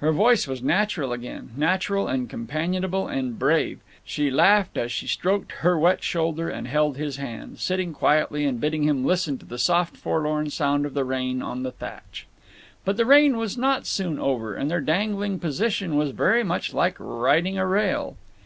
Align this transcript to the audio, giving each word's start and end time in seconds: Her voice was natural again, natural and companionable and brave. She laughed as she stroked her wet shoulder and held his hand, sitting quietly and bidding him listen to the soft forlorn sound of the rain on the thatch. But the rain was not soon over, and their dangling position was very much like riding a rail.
Her 0.00 0.12
voice 0.12 0.46
was 0.46 0.62
natural 0.62 1.14
again, 1.14 1.52
natural 1.56 2.06
and 2.06 2.28
companionable 2.28 3.08
and 3.08 3.38
brave. 3.38 3.78
She 4.04 4.30
laughed 4.30 4.76
as 4.76 4.92
she 4.92 5.06
stroked 5.06 5.52
her 5.62 5.78
wet 5.78 6.02
shoulder 6.02 6.50
and 6.50 6.68
held 6.68 6.98
his 6.98 7.16
hand, 7.16 7.58
sitting 7.60 7.94
quietly 7.94 8.44
and 8.44 8.60
bidding 8.60 8.82
him 8.82 9.06
listen 9.06 9.38
to 9.38 9.46
the 9.46 9.56
soft 9.56 9.96
forlorn 9.96 10.50
sound 10.50 10.84
of 10.84 10.92
the 10.92 11.06
rain 11.06 11.40
on 11.40 11.62
the 11.62 11.72
thatch. 11.72 12.26
But 12.84 12.98
the 12.98 13.06
rain 13.06 13.38
was 13.38 13.56
not 13.56 13.86
soon 13.86 14.18
over, 14.18 14.54
and 14.54 14.70
their 14.70 14.82
dangling 14.82 15.38
position 15.40 15.96
was 15.96 16.10
very 16.10 16.44
much 16.44 16.74
like 16.74 16.96
riding 16.98 17.56
a 17.56 17.66
rail. 17.66 18.16